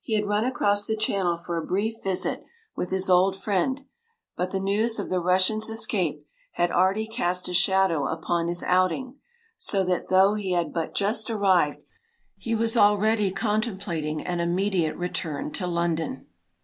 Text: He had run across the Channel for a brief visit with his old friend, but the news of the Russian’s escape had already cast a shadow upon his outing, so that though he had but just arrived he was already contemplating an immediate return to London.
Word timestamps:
He 0.00 0.14
had 0.14 0.26
run 0.26 0.44
across 0.44 0.86
the 0.86 0.96
Channel 0.96 1.38
for 1.38 1.56
a 1.56 1.64
brief 1.64 2.02
visit 2.02 2.42
with 2.74 2.90
his 2.90 3.08
old 3.08 3.36
friend, 3.40 3.82
but 4.36 4.50
the 4.50 4.58
news 4.58 4.98
of 4.98 5.08
the 5.08 5.20
Russian’s 5.20 5.70
escape 5.70 6.26
had 6.54 6.72
already 6.72 7.06
cast 7.06 7.48
a 7.48 7.54
shadow 7.54 8.08
upon 8.08 8.48
his 8.48 8.64
outing, 8.64 9.20
so 9.56 9.84
that 9.84 10.08
though 10.08 10.34
he 10.34 10.50
had 10.50 10.72
but 10.74 10.96
just 10.96 11.30
arrived 11.30 11.84
he 12.36 12.56
was 12.56 12.76
already 12.76 13.30
contemplating 13.30 14.20
an 14.26 14.40
immediate 14.40 14.96
return 14.96 15.52
to 15.52 15.68
London. 15.68 16.26